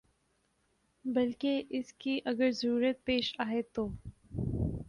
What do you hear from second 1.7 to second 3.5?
اس کی اگر ضرورت پیش